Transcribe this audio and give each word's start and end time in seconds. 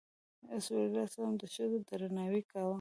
رسول 0.53 0.79
الله 0.87 1.05
د 1.41 1.43
ښځو 1.53 1.77
درناوی 1.87 2.41
کاوه. 2.51 2.69